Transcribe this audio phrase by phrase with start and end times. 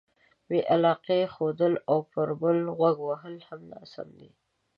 [0.47, 4.29] بې علاقې ښودل او پر بل غوږ وهل هم ناسم دي.